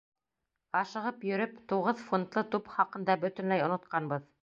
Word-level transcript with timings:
Ашығып 0.79 1.27
йөрөп, 1.27 1.53
туғыҙ 1.73 2.03
фунтлы 2.09 2.47
туп 2.57 2.75
хаҡында 2.79 3.21
бөтөнләй 3.27 3.69
онотҡанбыҙ. 3.71 4.31